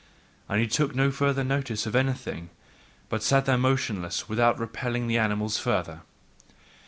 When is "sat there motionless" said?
3.21-4.27